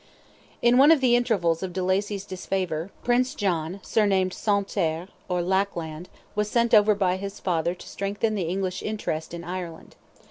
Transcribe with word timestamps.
In 0.63 0.79
one 0.79 0.89
of 0.89 0.99
the 0.99 1.15
intervals 1.15 1.61
of 1.61 1.73
de 1.73 1.83
Lacy's 1.83 2.25
disfavour, 2.25 2.89
Prince 3.03 3.35
John, 3.35 3.79
surnamed 3.83 4.33
Sans 4.33 4.65
terre, 4.65 5.09
or 5.29 5.43
"lack 5.43 5.75
land," 5.75 6.09
was 6.33 6.49
sent 6.49 6.73
over 6.73 6.95
by 6.95 7.17
his 7.17 7.39
father 7.39 7.75
to 7.75 7.87
strengthen 7.87 8.33
the 8.33 8.49
English 8.49 8.81
interest 8.81 9.31
in 9.31 9.43
Ireland. 9.43 9.95